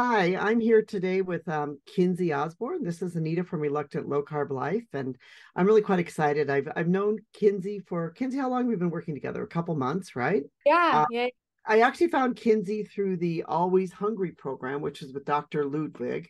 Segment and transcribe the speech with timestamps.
[0.00, 2.84] Hi, I'm here today with um, Kenzie Osborne.
[2.84, 5.18] This is Anita from Reluctant Low Carb Life, and
[5.56, 6.48] I'm really quite excited.
[6.48, 8.38] I've I've known Kenzie for Kenzie.
[8.38, 9.42] How long we've been working together?
[9.42, 10.44] A couple months, right?
[10.64, 11.26] Yeah, uh, yeah.
[11.66, 15.64] I actually found Kenzie through the Always Hungry program, which is with Dr.
[15.64, 16.28] Ludwig.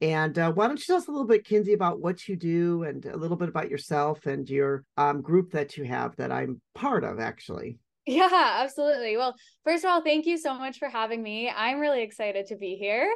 [0.00, 2.82] And uh, why don't you tell us a little bit, Kenzie, about what you do
[2.82, 6.60] and a little bit about yourself and your um, group that you have that I'm
[6.74, 7.78] part of, actually.
[8.06, 8.28] Yeah,
[8.62, 9.16] absolutely.
[9.16, 11.48] Well, first of all, thank you so much for having me.
[11.48, 13.10] I'm really excited to be here.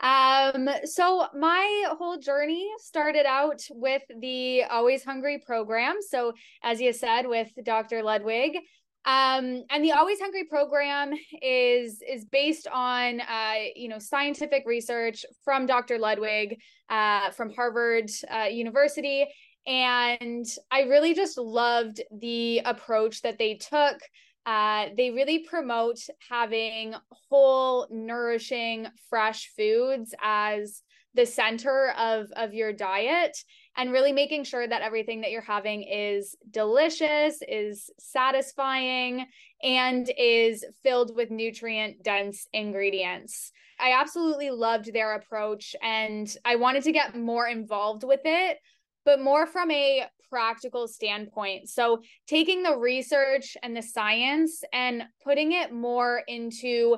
[0.00, 5.96] Um, so my whole journey started out with the Always Hungry program.
[6.00, 6.32] So,
[6.64, 8.02] as you said, with Dr.
[8.02, 8.56] Ludwig.
[9.04, 15.24] Um, and the Always Hungry program is is based on uh, you know scientific research
[15.44, 15.98] from Dr.
[15.98, 19.26] Ludwig uh, from Harvard uh, University,
[19.66, 23.98] and I really just loved the approach that they took
[24.46, 26.94] uh, they really promote having
[27.28, 30.82] whole, nourishing, fresh foods as
[31.14, 33.36] the center of of your diet
[33.76, 39.26] and really making sure that everything that you're having is delicious is satisfying
[39.62, 43.52] and is filled with nutrient dense ingredients.
[43.78, 48.58] I absolutely loved their approach and i wanted to get more involved with it
[49.04, 51.68] but more from a practical standpoint.
[51.68, 56.96] So, taking the research and the science and putting it more into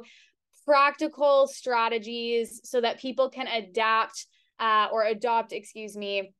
[0.64, 4.26] practical strategies so that people can adapt
[4.60, 6.30] uh, or adopt, excuse me,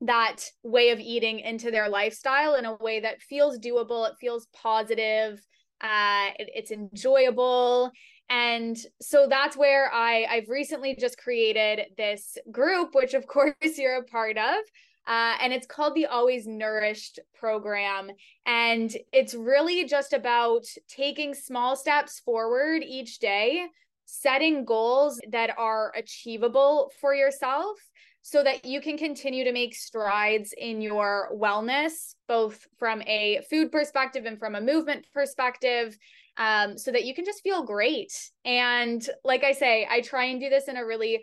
[0.00, 4.48] that way of eating into their lifestyle in a way that feels doable, it feels
[4.52, 5.40] positive,
[5.80, 7.92] uh, it, it's enjoyable.
[8.28, 13.96] And so that's where I, I've recently just created this group, which of course you're
[13.96, 14.56] a part of,
[15.06, 18.10] uh, and it's called the Always Nourished program.
[18.46, 23.66] And it's really just about taking small steps forward each day,
[24.04, 27.78] setting goals that are achievable for yourself
[28.22, 33.72] so that you can continue to make strides in your wellness, both from a food
[33.72, 35.96] perspective and from a movement perspective.
[36.38, 38.10] Um, so that you can just feel great.
[38.46, 41.20] And like I say, I try and do this in a really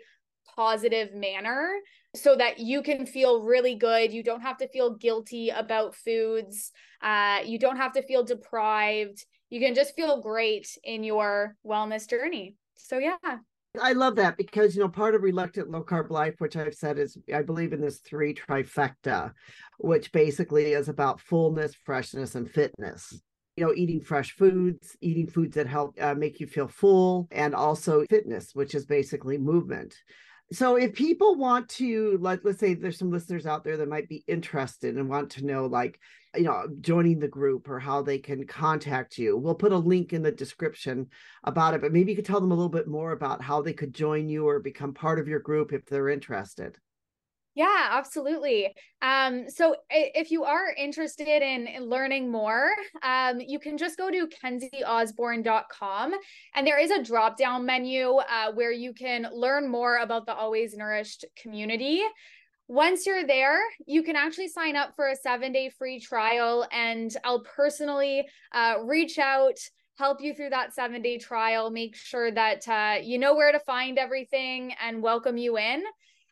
[0.54, 1.70] positive manner
[2.14, 4.12] so that you can feel really good.
[4.12, 6.72] You don't have to feel guilty about foods.
[7.02, 9.24] Uh, you don't have to feel deprived.
[9.48, 12.56] You can just feel great in your wellness journey.
[12.76, 13.16] So, yeah.
[13.80, 16.98] I love that because, you know, part of reluctant low carb life, which I've said
[16.98, 19.32] is, I believe in this three trifecta,
[19.78, 23.20] which basically is about fullness, freshness, and fitness
[23.56, 27.54] you know eating fresh foods eating foods that help uh, make you feel full and
[27.54, 29.94] also fitness which is basically movement
[30.52, 34.08] so if people want to like let's say there's some listeners out there that might
[34.08, 35.98] be interested and want to know like
[36.34, 40.12] you know joining the group or how they can contact you we'll put a link
[40.12, 41.06] in the description
[41.44, 43.72] about it but maybe you could tell them a little bit more about how they
[43.72, 46.76] could join you or become part of your group if they're interested
[47.54, 48.72] yeah, absolutely.
[49.02, 52.70] Um, so if you are interested in learning more,
[53.02, 56.14] um, you can just go to kenzieosborne.com
[56.54, 60.34] and there is a drop down menu uh, where you can learn more about the
[60.34, 62.02] Always Nourished community.
[62.68, 67.16] Once you're there, you can actually sign up for a seven day free trial, and
[67.24, 69.58] I'll personally uh, reach out
[69.98, 73.58] help you through that seven day trial, make sure that uh, you know where to
[73.58, 75.82] find everything and welcome you in.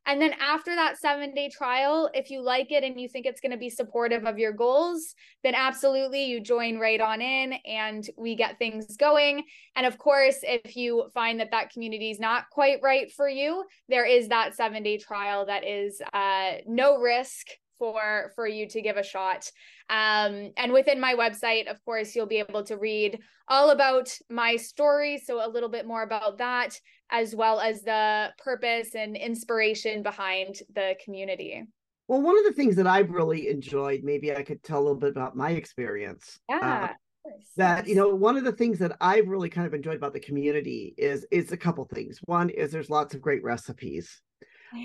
[0.08, 3.42] And then after that seven day trial, if you like it and you think it's
[3.42, 5.14] going to be supportive of your goals,
[5.44, 9.44] then absolutely you join right on in and we get things going.
[9.76, 13.64] And of course, if you find that that community is not quite right for you,
[13.90, 17.48] there is that seven day trial that is uh, no risk
[17.78, 19.48] for for you to give a shot
[19.88, 24.56] um, and within my website of course you'll be able to read all about my
[24.56, 26.78] story so a little bit more about that
[27.10, 31.64] as well as the purpose and inspiration behind the community.
[32.06, 34.96] Well one of the things that i've really enjoyed maybe i could tell a little
[34.96, 39.28] bit about my experience yeah uh, that you know one of the things that i've
[39.28, 42.18] really kind of enjoyed about the community is is a couple things.
[42.24, 44.20] One is there's lots of great recipes.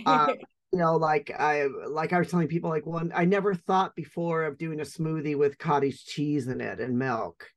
[0.05, 0.33] Uh,
[0.73, 4.43] you know like i like i was telling people like one i never thought before
[4.43, 7.47] of doing a smoothie with cottage cheese in it and milk.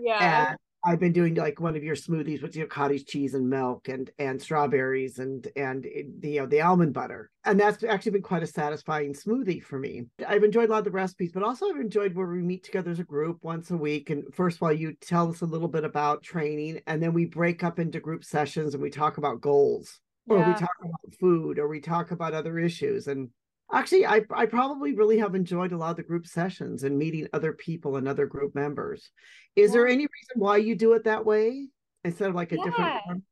[0.00, 0.48] Yeah.
[0.48, 3.48] And i've been doing like one of your smoothies with you know cottage cheese and
[3.48, 7.30] milk and and strawberries and and eh, the you know the almond butter.
[7.46, 10.04] And that's actually been quite a satisfying smoothie for me.
[10.26, 12.90] I've enjoyed a lot of the recipes but also i've enjoyed where we meet together
[12.90, 14.10] as a group once a week.
[14.10, 17.24] And first of all you tell us a little bit about training and then we
[17.24, 21.58] break up into group sessions and we talk about goals or we talk about food
[21.58, 23.08] or we talk about other issues.
[23.08, 23.28] And
[23.72, 27.28] actually I, I probably really have enjoyed a lot of the group sessions and meeting
[27.32, 29.10] other people and other group members
[29.56, 31.68] is there any reason why you do it that way
[32.04, 32.64] instead of like a yeah.
[32.64, 33.22] different form?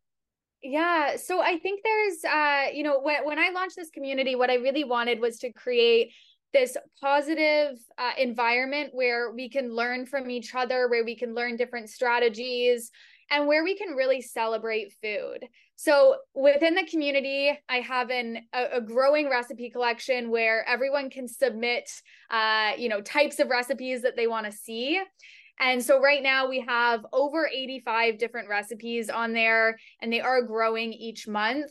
[0.62, 1.17] Yeah.
[1.17, 4.55] So I think there's, uh, you know, when, when I launched this community, what I
[4.55, 6.12] really wanted was to create
[6.52, 11.56] this positive uh, environment where we can learn from each other, where we can learn
[11.56, 12.90] different strategies,
[13.32, 15.49] and where we can really celebrate food.
[15.76, 21.26] So within the community, I have an a, a growing recipe collection where everyone can
[21.26, 21.90] submit,
[22.31, 25.00] uh, you know, types of recipes that they want to see.
[25.58, 30.43] And so right now we have over 85 different recipes on there, and they are
[30.43, 31.70] growing each month.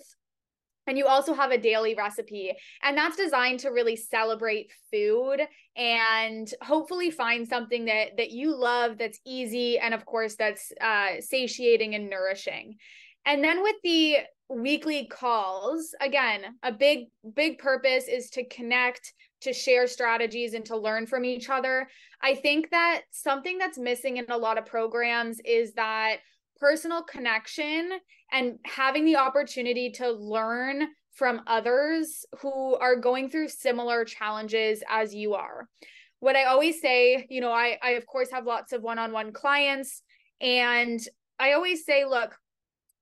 [0.87, 5.41] And you also have a daily recipe, and that's designed to really celebrate food
[5.75, 11.19] and hopefully find something that that you love, that's easy, and of course that's uh,
[11.19, 12.77] satiating and nourishing.
[13.25, 14.17] And then with the
[14.49, 17.05] weekly calls, again, a big
[17.35, 21.87] big purpose is to connect, to share strategies, and to learn from each other.
[22.21, 26.17] I think that something that's missing in a lot of programs is that
[26.61, 27.91] personal connection
[28.31, 35.13] and having the opportunity to learn from others who are going through similar challenges as
[35.13, 35.67] you are.
[36.19, 39.11] What I always say, you know, I, I of course have lots of one on
[39.11, 40.03] one clients,
[40.39, 40.99] and
[41.39, 42.37] I always say, look,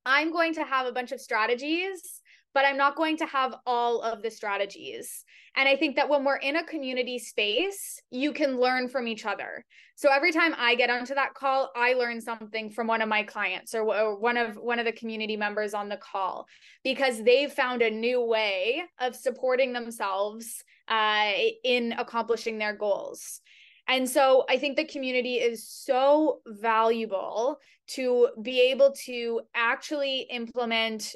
[0.06, 2.22] I'm going to have a bunch of strategies,
[2.60, 5.24] but I'm not going to have all of the strategies.
[5.56, 9.26] And I think that when we're in a community space, you can learn from each
[9.26, 9.64] other.
[9.96, 13.24] So every time I get onto that call, I learn something from one of my
[13.24, 16.48] clients or, or one of one of the community members on the call
[16.84, 21.32] because they've found a new way of supporting themselves uh,
[21.64, 23.40] in accomplishing their goals.
[23.88, 27.58] And so I think the community is so valuable
[27.92, 31.16] to be able to actually implement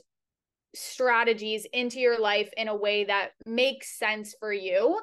[0.76, 5.00] strategies into your life in a way that makes sense for you.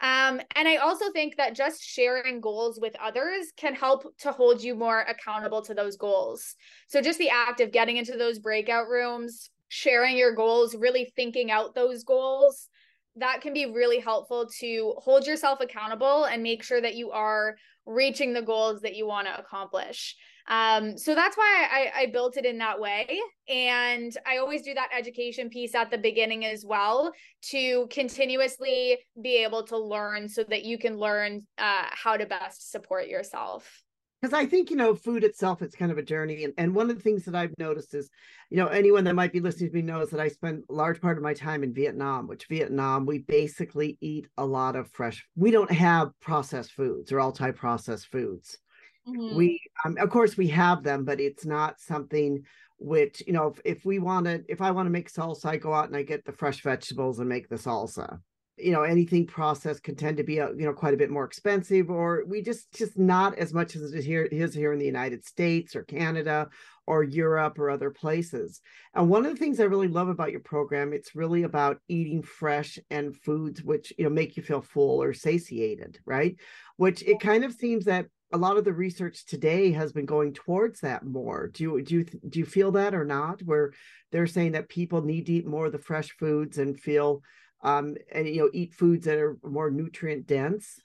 [0.00, 4.60] Um, and I also think that just sharing goals with others can help to hold
[4.60, 6.56] you more accountable to those goals.
[6.88, 11.52] So, just the act of getting into those breakout rooms, sharing your goals, really thinking
[11.52, 12.68] out those goals,
[13.16, 17.54] that can be really helpful to hold yourself accountable and make sure that you are
[17.86, 20.16] reaching the goals that you want to accomplish.
[20.48, 23.20] Um, so that's why I, I built it in that way.
[23.48, 27.12] And I always do that education piece at the beginning as well
[27.50, 32.70] to continuously be able to learn so that you can learn uh, how to best
[32.70, 33.82] support yourself.
[34.20, 36.44] Because I think you know food itself it's kind of a journey.
[36.44, 38.08] And, and one of the things that I've noticed is
[38.50, 41.00] you know anyone that might be listening to me knows that I spend a large
[41.00, 45.26] part of my time in Vietnam which Vietnam we basically eat a lot of fresh
[45.34, 47.10] we don't have processed foods.
[47.10, 48.58] Or all type processed foods
[49.06, 49.36] Mm-hmm.
[49.36, 52.44] We, um, of course, we have them, but it's not something
[52.78, 53.48] which you know.
[53.48, 55.96] If, if we want to, if I want to make salsa, I go out and
[55.96, 58.20] I get the fresh vegetables and make the salsa.
[58.58, 61.10] You know, anything processed can tend to be, a, uh, you know, quite a bit
[61.10, 64.72] more expensive, or we just just not as much as it is here is here
[64.72, 66.48] in the United States or Canada
[66.86, 68.60] or Europe or other places.
[68.94, 72.22] And one of the things I really love about your program, it's really about eating
[72.22, 76.36] fresh and foods which you know make you feel full or satiated, right?
[76.76, 80.32] Which it kind of seems that a lot of the research today has been going
[80.32, 81.48] towards that more.
[81.48, 83.42] Do you do you do you feel that or not?
[83.42, 83.72] Where
[84.10, 87.22] they're saying that people need to eat more of the fresh foods and feel
[87.62, 90.80] um and you know eat foods that are more nutrient dense.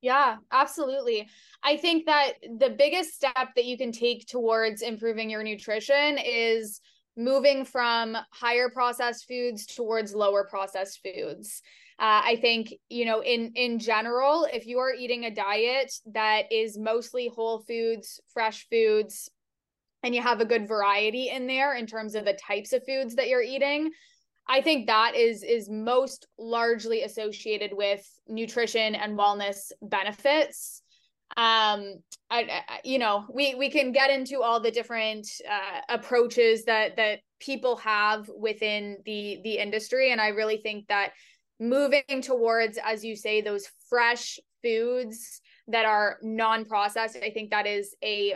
[0.00, 1.28] Yeah, absolutely.
[1.62, 6.82] I think that the biggest step that you can take towards improving your nutrition is
[7.16, 11.62] moving from higher processed foods towards lower processed foods.
[11.98, 16.50] Uh, I think you know in in general, if you are eating a diet that
[16.50, 19.30] is mostly whole foods, fresh foods,
[20.02, 23.14] and you have a good variety in there in terms of the types of foods
[23.14, 23.90] that you're eating,
[24.48, 30.82] I think that is is most largely associated with nutrition and wellness benefits
[31.36, 31.96] um
[32.30, 36.96] I, I, you know we we can get into all the different uh, approaches that
[36.96, 40.12] that people have within the the industry.
[40.12, 41.12] And i really think that
[41.60, 47.94] moving towards as you say those fresh foods that are non-processed i think that is
[48.02, 48.34] a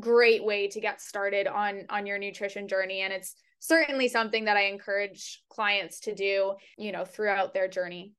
[0.00, 3.00] great way to get started on on your nutrition journey.
[3.00, 8.12] And it's certainly something that i encourage clients to do you know throughout their journey.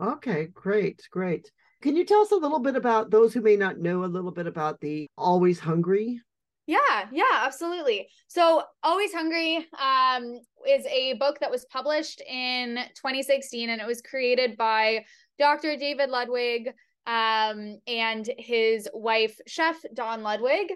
[0.00, 1.50] Okay great great
[1.84, 4.30] can you tell us a little bit about those who may not know a little
[4.30, 6.20] bit about the always hungry
[6.66, 8.08] yeah, yeah, absolutely.
[8.26, 14.00] So, Always Hungry um, is a book that was published in 2016 and it was
[14.00, 15.04] created by
[15.38, 15.76] Dr.
[15.76, 16.70] David Ludwig
[17.06, 20.72] um, and his wife, Chef Dawn Ludwig.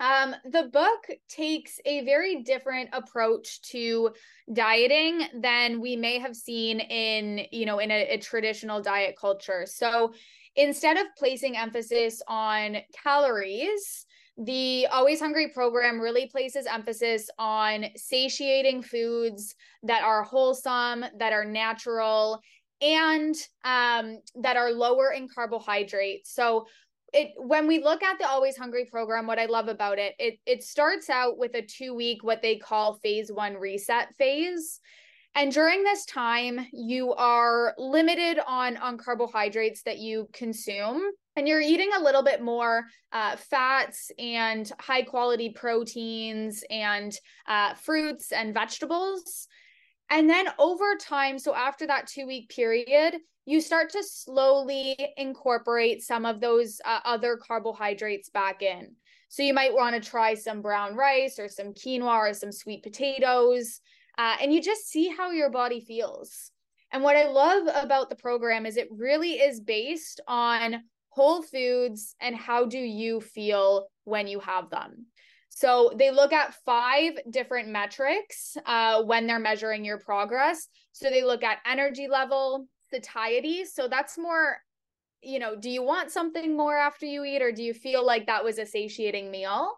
[0.00, 4.10] Um, the book takes a very different approach to
[4.52, 9.66] dieting than we may have seen in, you know, in a, a traditional diet culture.
[9.66, 10.12] So
[10.54, 18.82] instead of placing emphasis on calories, the Always Hungry program really places emphasis on satiating
[18.82, 22.40] foods that are wholesome, that are natural,
[22.80, 26.32] and um, that are lower in carbohydrates.
[26.32, 26.66] So,
[27.12, 30.38] it when we look at the Always Hungry program, what I love about it, it
[30.46, 34.80] it starts out with a two week what they call phase one reset phase.
[35.34, 41.02] And during this time, you are limited on on carbohydrates that you consume
[41.36, 47.74] and you're eating a little bit more uh, fats and high quality proteins and uh,
[47.74, 49.46] fruits and vegetables.
[50.10, 56.02] And then over time, so after that two week period, you start to slowly incorporate
[56.02, 58.94] some of those uh, other carbohydrates back in.
[59.30, 62.82] So you might want to try some brown rice or some quinoa or some sweet
[62.82, 63.80] potatoes,
[64.18, 66.50] uh, and you just see how your body feels.
[66.92, 72.14] And what I love about the program is it really is based on whole foods
[72.20, 75.06] and how do you feel when you have them
[75.48, 81.24] so they look at five different metrics uh, when they're measuring your progress so they
[81.24, 84.58] look at energy level satiety so that's more
[85.22, 88.26] you know do you want something more after you eat or do you feel like
[88.26, 89.72] that was a satiating meal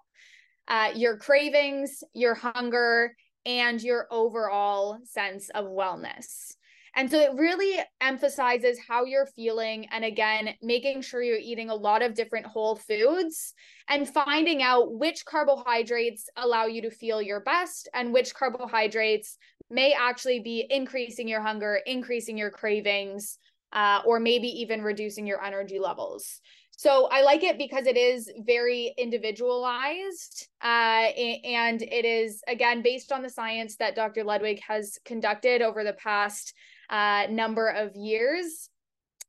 [0.68, 3.14] uh, your cravings your hunger
[3.46, 6.52] and your overall sense of wellness
[6.96, 9.86] and so it really emphasizes how you're feeling.
[9.90, 13.54] And again, making sure you're eating a lot of different whole foods
[13.88, 19.38] and finding out which carbohydrates allow you to feel your best and which carbohydrates
[19.70, 23.38] may actually be increasing your hunger, increasing your cravings,
[23.72, 26.40] uh, or maybe even reducing your energy levels.
[26.72, 31.12] So I like it because it is very individualized uh,
[31.44, 34.24] and it is, again, based on the science that Dr.
[34.24, 36.54] Ludwig has conducted over the past
[36.88, 38.70] uh, number of years.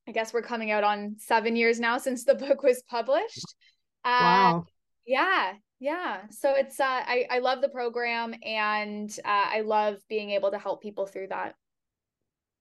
[0.07, 3.55] I guess we're coming out on seven years now since the book was published.
[4.03, 4.65] Uh, wow.
[5.05, 6.19] Yeah, yeah.
[6.29, 10.59] So it's uh, I I love the program and uh, I love being able to
[10.59, 11.55] help people through that.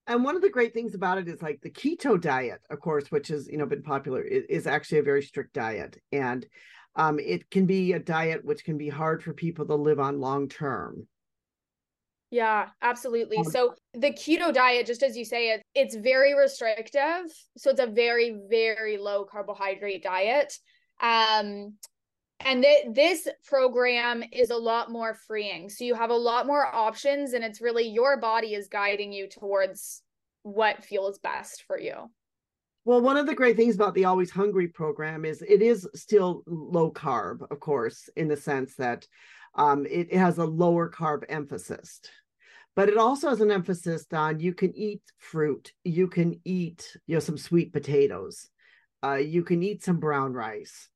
[0.06, 3.12] And one of the great things about it is like the keto diet, of course,
[3.12, 6.46] which has you know been popular, is actually a very strict diet, and
[6.96, 10.18] um, it can be a diet which can be hard for people to live on
[10.18, 11.06] long term.
[12.30, 13.36] Yeah, absolutely.
[13.36, 17.26] Um, so the keto diet, just as you say it, it's very restrictive.
[17.58, 20.54] So it's a very, very low carbohydrate diet.
[21.02, 21.74] Um,
[22.40, 25.68] and th- this program is a lot more freeing.
[25.68, 29.28] So you have a lot more options, and it's really your body is guiding you
[29.28, 30.02] towards
[30.42, 32.10] what feels best for you.
[32.84, 36.42] Well, one of the great things about the Always Hungry program is it is still
[36.46, 39.06] low carb, of course, in the sense that
[39.54, 42.00] um, it, it has a lower carb emphasis
[42.76, 47.14] but it also has an emphasis on you can eat fruit you can eat you
[47.14, 48.48] know some sweet potatoes
[49.04, 50.88] uh, you can eat some brown rice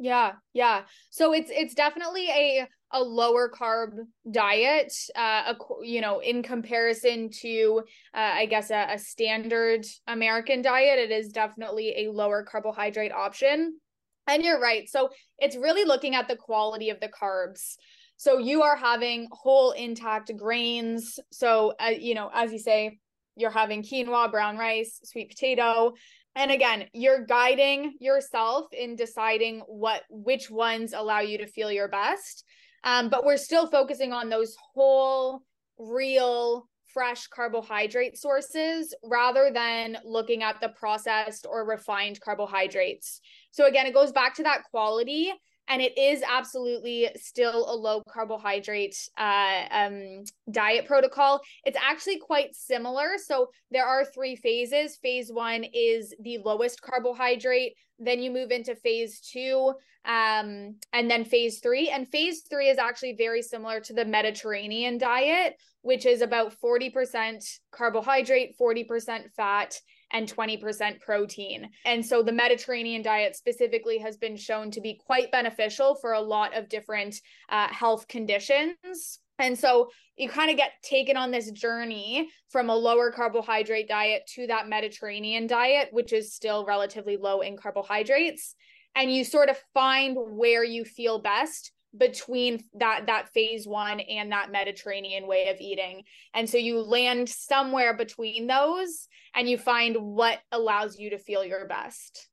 [0.00, 0.80] yeah yeah
[1.10, 3.90] so it's it's definitely a a lower carb
[4.30, 7.82] diet uh a, you know in comparison to
[8.14, 13.78] uh, i guess a, a standard american diet it is definitely a lower carbohydrate option
[14.26, 17.76] and you're right so it's really looking at the quality of the carbs
[18.16, 21.18] so you are having whole intact grains.
[21.32, 22.98] So, uh, you know, as you say,
[23.34, 25.94] you're having quinoa, brown rice, sweet potato.
[26.40, 31.86] And again, you're guiding yourself in deciding what which ones allow you to feel your
[31.86, 32.46] best.
[32.82, 35.42] Um, but we're still focusing on those whole,
[35.78, 43.20] real, fresh carbohydrate sources rather than looking at the processed or refined carbohydrates.
[43.50, 45.30] So again, it goes back to that quality
[45.68, 51.40] and it is absolutely still a low carbohydrate uh, um, diet protocol.
[51.64, 53.10] It's actually quite similar.
[53.24, 54.98] So there are three phases.
[55.02, 57.74] Phase one is the lowest carbohydrate.
[57.98, 59.74] Then you move into phase two,
[60.04, 61.90] um, and then phase three.
[61.90, 67.44] And phase three is actually very similar to the Mediterranean diet, which is about 40%
[67.70, 69.76] carbohydrate, 40% fat,
[70.12, 71.70] and 20% protein.
[71.84, 76.20] And so the Mediterranean diet specifically has been shown to be quite beneficial for a
[76.20, 77.16] lot of different
[77.48, 79.20] uh, health conditions.
[79.38, 84.22] And so you kind of get taken on this journey from a lower carbohydrate diet
[84.34, 88.54] to that Mediterranean diet, which is still relatively low in carbohydrates.
[88.94, 94.30] And you sort of find where you feel best between that that phase one and
[94.32, 96.04] that mediterranean way of eating.
[96.34, 101.44] And so you land somewhere between those and you find what allows you to feel
[101.44, 102.28] your best.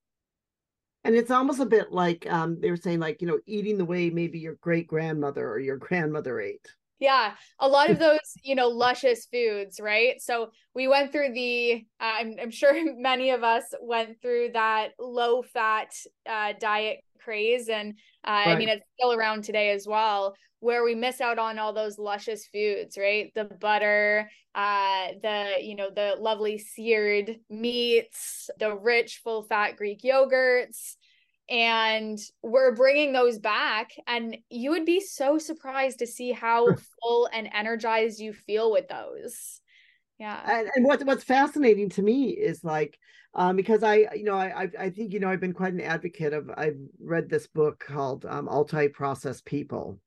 [1.04, 3.86] And it's almost a bit like um, they were saying like you know eating the
[3.86, 6.68] way maybe your great grandmother or your grandmother ate
[7.00, 11.86] yeah a lot of those you know luscious foods right so we went through the
[12.00, 15.94] uh, I'm, I'm sure many of us went through that low fat
[16.30, 17.94] uh, diet craze and
[18.26, 18.48] uh, right.
[18.50, 22.00] i mean it's still around today as well where we miss out on all those
[22.00, 29.22] luscious foods right the butter uh the you know the lovely seared meats the rich
[29.24, 30.96] full fat greek yogurts
[31.50, 36.68] and we're bringing those back and you would be so surprised to see how
[37.02, 39.62] full and energized you feel with those.
[40.20, 40.42] Yeah.
[40.46, 42.98] And, and what, what's fascinating to me is like
[43.34, 46.34] um, because i you know I, I think you know i've been quite an advocate
[46.34, 50.00] of i've read this book called um, ultra-processed people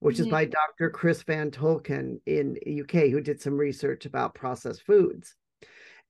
[0.00, 0.26] which mm-hmm.
[0.26, 5.34] is by dr chris van tulleken in uk who did some research about processed foods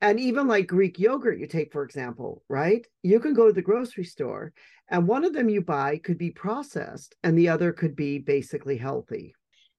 [0.04, 2.86] and even like Greek yogurt, you take, for example, right?
[3.02, 4.52] You can go to the grocery store
[4.90, 8.76] and one of them you buy could be processed and the other could be basically
[8.76, 9.34] healthy.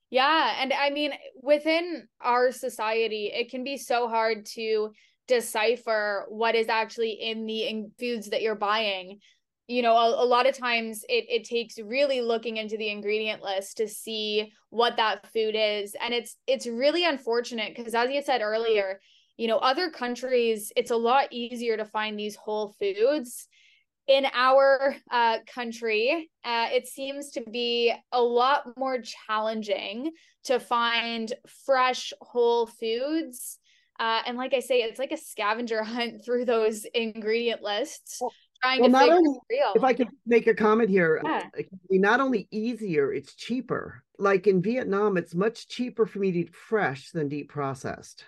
[0.10, 0.55] Yeah.
[0.60, 1.12] And I mean,
[1.44, 4.94] within our society, it can be so hard to
[5.27, 9.20] decipher what is actually in the in foods that you're buying
[9.67, 13.41] you know a, a, lot of times it, it takes really looking into the ingredient
[13.41, 18.22] list to see what that food is and it's it's really unfortunate because as you
[18.22, 19.00] said earlier
[19.38, 23.48] you know other countries it's a lot easier to find these whole foods.
[24.08, 30.12] In our uh, country uh, it seems to be a lot more challenging
[30.46, 31.34] to find
[31.65, 33.58] fresh whole foods.
[33.98, 38.22] Uh, and like i say it's like a scavenger hunt through those ingredient lists
[38.62, 41.44] trying well, to not only, if i could make a comment here yeah.
[41.92, 44.04] not only easier it's cheaper.
[44.18, 48.25] Like in vietnam it's much cheaper for me to eat fresh than deep processed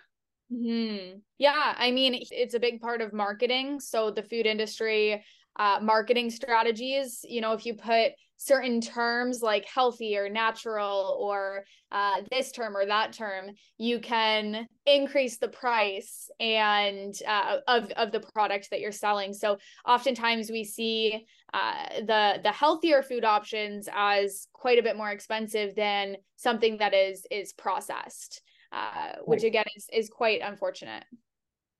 [0.51, 1.19] Mm-hmm.
[1.37, 3.79] Yeah, I mean, it's a big part of marketing.
[3.81, 5.23] So the food industry,
[5.57, 11.65] uh, marketing strategies, you know, if you put certain terms like healthy or natural or
[11.91, 18.11] uh, this term or that term, you can increase the price and uh, of of
[18.13, 19.33] the product that you're selling.
[19.33, 25.09] So oftentimes we see uh, the the healthier food options as quite a bit more
[25.09, 31.03] expensive than something that is is processed uh, which again is is quite unfortunate.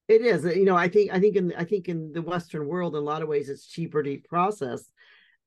[0.08, 0.76] It is, you know.
[0.76, 3.28] I think I think in I think in the Western world, in a lot of
[3.28, 4.92] ways, it's cheaper to eat processed,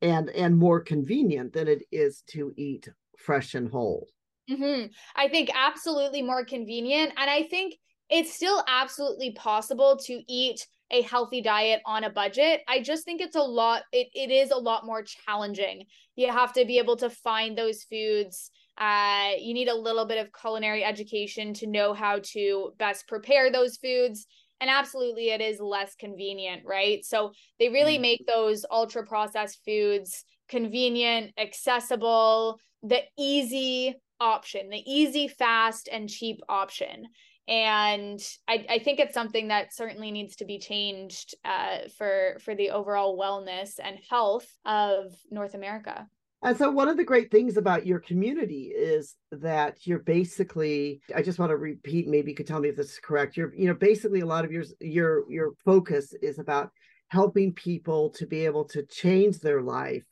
[0.02, 4.06] and and more convenient than it is to eat fresh and whole.
[4.50, 4.86] Mm-hmm.
[5.16, 7.76] I think absolutely more convenient, and I think
[8.10, 12.60] it's still absolutely possible to eat a healthy diet on a budget.
[12.68, 13.84] I just think it's a lot.
[13.92, 15.86] It it is a lot more challenging.
[16.16, 20.18] You have to be able to find those foods uh, you need a little bit
[20.18, 24.26] of culinary education to know how to best prepare those foods.
[24.60, 27.04] And absolutely, it is less convenient, right?
[27.04, 28.02] So they really mm.
[28.02, 36.40] make those ultra processed foods convenient, accessible, the easy option, the easy, fast, and cheap
[36.48, 37.06] option.
[37.48, 42.54] And I, I think it's something that certainly needs to be changed uh, for for
[42.54, 46.06] the overall wellness and health of North America.
[46.42, 51.02] And so, one of the great things about your community is that you're basically.
[51.14, 52.08] I just want to repeat.
[52.08, 53.36] Maybe you could tell me if this is correct.
[53.36, 56.70] You're, you know, basically a lot of your your your focus is about
[57.08, 60.06] helping people to be able to change their life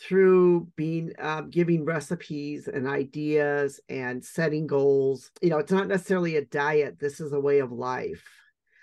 [0.00, 5.30] through being um, giving recipes and ideas and setting goals.
[5.42, 6.98] You know, it's not necessarily a diet.
[7.00, 8.24] This is a way of life.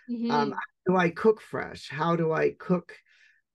[0.10, 0.32] Mm-hmm.
[0.32, 1.88] Um, do I cook fresh?
[1.90, 2.94] How do I cook?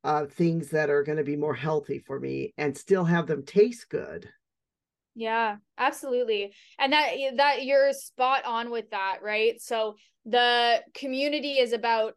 [0.05, 3.45] Uh, things that are going to be more healthy for me and still have them
[3.45, 4.29] taste good.
[5.15, 6.53] Yeah absolutely.
[6.79, 9.61] And that that you're spot on with that right?
[9.61, 12.15] So the community is about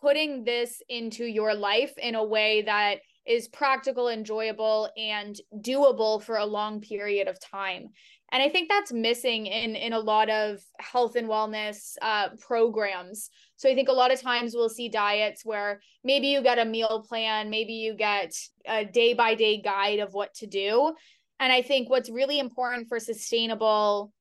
[0.00, 6.36] putting this into your life in a way that is practical enjoyable and doable for
[6.36, 7.88] a long period of time.
[8.30, 13.30] And i think that's missing in in a lot of health and wellness uh, programs.
[13.56, 16.64] So i think a lot of times we'll see diets where maybe you get a
[16.64, 18.34] meal plan maybe you get
[18.66, 20.94] a day by day guide of what to do.
[21.38, 24.12] And i think what's really important for sustainable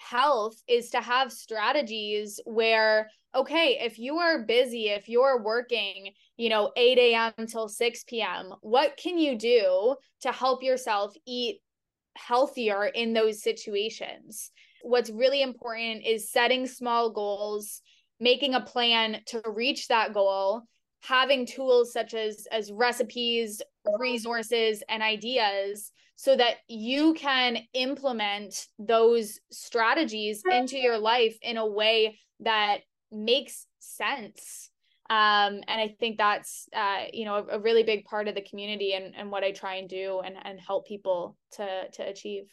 [0.00, 6.48] health is to have strategies where okay if you are busy if you're working you
[6.48, 11.60] know 8 a.m until 6 p.m what can you do to help yourself eat
[12.18, 14.50] healthier in those situations.
[14.82, 17.80] What's really important is setting small goals,
[18.20, 20.62] making a plan to reach that goal,
[21.00, 23.62] having tools such as as recipes,
[23.98, 31.66] resources and ideas so that you can implement those strategies into your life in a
[31.66, 32.78] way that
[33.12, 34.70] makes sense
[35.10, 38.42] um, and I think that's uh, you know a, a, really big part of the
[38.42, 42.44] community and, and what I try and do and, and help people to to achieve.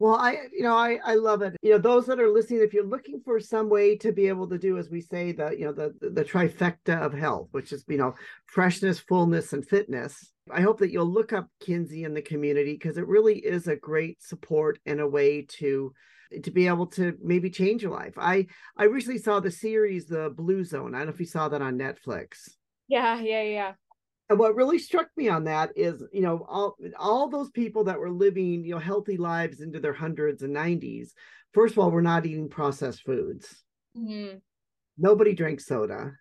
[0.00, 1.56] Well, I, you know, I, I love it.
[1.60, 4.48] You know, those that are listening, if you're looking for some way to be able
[4.48, 7.84] to do, as we say, the, you know, the, the trifecta of health, which is,
[7.88, 8.14] you know,
[8.46, 12.96] freshness, fullness, and fitness, I hope that you'll look up Kenzie in the community because
[12.96, 15.92] it really is a great support and a way to,
[16.44, 18.14] to be able to maybe change your life.
[18.16, 20.94] I, I recently saw the series, The Blue Zone.
[20.94, 22.50] I don't know if you saw that on Netflix.
[22.86, 23.72] Yeah, yeah, yeah
[24.28, 27.98] and what really struck me on that is you know all all those people that
[27.98, 31.10] were living you know healthy lives into their hundreds and 90s
[31.52, 33.64] first of all we're not eating processed foods
[33.96, 34.36] mm-hmm.
[34.96, 36.12] nobody drank soda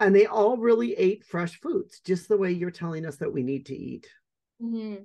[0.00, 3.42] and they all really ate fresh foods just the way you're telling us that we
[3.42, 4.08] need to eat
[4.62, 5.02] mm-hmm.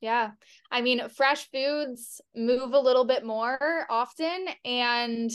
[0.00, 0.30] yeah
[0.70, 5.30] i mean fresh foods move a little bit more often and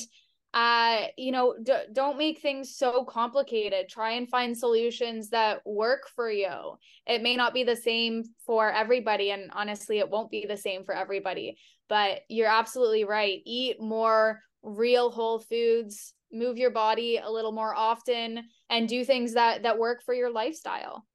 [0.54, 3.90] uh you know d- don't make things so complicated.
[3.90, 6.78] Try and find solutions that work for you.
[7.08, 10.84] It may not be the same for everybody and honestly it won't be the same
[10.84, 11.58] for everybody
[11.90, 13.42] but you're absolutely right.
[13.46, 19.34] Eat more real whole foods move your body a little more often and do things
[19.34, 21.06] that that work for your lifestyle.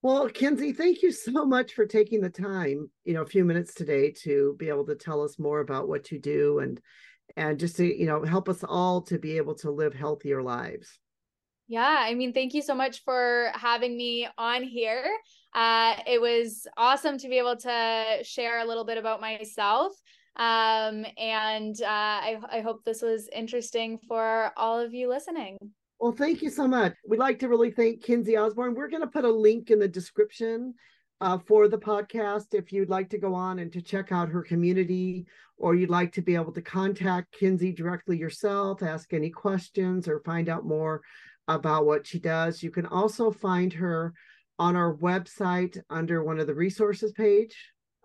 [0.00, 3.72] Well, Kenzie, thank you so much for taking the time, you know, a few minutes
[3.72, 6.80] today to be able to tell us more about what you do and
[7.36, 10.98] and just to you know help us all to be able to live healthier lives.
[11.68, 15.06] Yeah i mean thank you so much for having me on here.
[15.54, 19.92] Uh, it was awesome to be able to share a little bit about myself.
[20.36, 25.58] Um, and uh, I, I hope this was interesting for all of you listening.
[26.00, 26.94] Well thank you so much.
[27.06, 28.74] We'd like to really thank kenzie osborne.
[28.74, 30.74] We're going to put a link in the description
[31.22, 34.42] uh, for the podcast if you'd like to go on and to check out her
[34.42, 35.24] community
[35.62, 40.20] or you'd like to be able to contact Kenzie directly yourself, ask any questions, or
[40.20, 41.00] find out more
[41.46, 42.64] about what she does.
[42.64, 44.12] You can also find her
[44.58, 47.56] on our website under one of the resources page.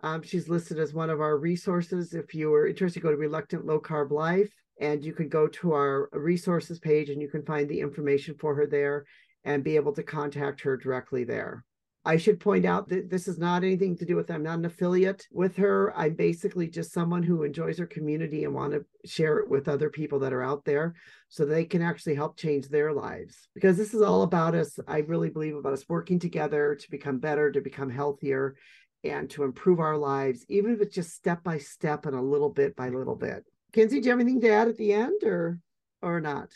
[0.04, 2.14] Um, she's listed as one of our resources.
[2.14, 5.74] If you are interested, go to Reluctant Low Carb Life and you can go to
[5.74, 9.04] our resources page and you can find the information for her there
[9.44, 11.66] and be able to contact her directly there.
[12.08, 14.64] I should point out that this is not anything to do with I'm not an
[14.64, 15.94] affiliate with her.
[15.94, 19.90] I'm basically just someone who enjoys her community and want to share it with other
[19.90, 20.96] people that are out there
[21.28, 23.50] so they can actually help change their lives.
[23.54, 27.20] Because this is all about us, I really believe about us working together to become
[27.20, 28.56] better, to become healthier,
[29.04, 32.50] and to improve our lives, even if it's just step by step and a little
[32.50, 33.44] bit by little bit.
[33.74, 35.60] Kenzie, do you have anything to add at the end or
[36.02, 36.54] or not?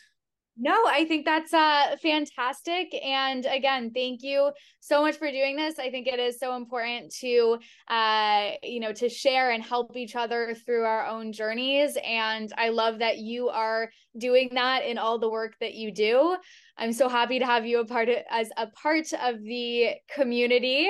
[0.58, 2.94] No, I think that's uh fantastic.
[3.04, 5.80] And again, thank you so much for doing this.
[5.80, 10.16] I think it is so important to uh, you know, to share and help each
[10.16, 11.98] other through our own journeys.
[12.06, 16.36] And I love that you are doing that in all the work that you do.
[16.78, 20.90] I'm so happy to have you a part of, as a part of the community.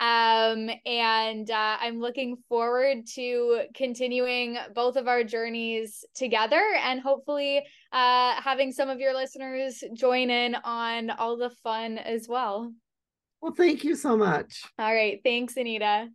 [0.00, 7.62] Um, and uh, I'm looking forward to continuing both of our journeys together and hopefully
[7.92, 12.72] uh, having some of your listeners join in on all the fun as well.
[13.42, 14.64] Well, thank you so much.
[14.78, 15.20] All right.
[15.22, 16.08] Thanks, Anita.